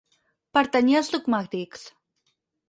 [0.57, 1.85] Pertanyia als dogmàtics.